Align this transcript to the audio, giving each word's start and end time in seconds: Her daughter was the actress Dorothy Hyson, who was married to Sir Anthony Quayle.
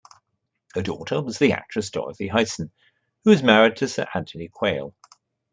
Her 0.73 0.81
daughter 0.81 1.21
was 1.21 1.37
the 1.37 1.51
actress 1.53 1.91
Dorothy 1.91 2.27
Hyson, 2.27 2.71
who 3.23 3.29
was 3.29 3.43
married 3.43 3.75
to 3.75 3.87
Sir 3.87 4.07
Anthony 4.15 4.47
Quayle. 4.51 4.95